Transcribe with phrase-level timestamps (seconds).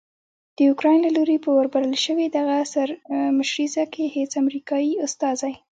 [0.57, 5.53] داوکرایین له لوري په وربلل شوې دغه سرمشریزه کې هیڅ امریکایي استازی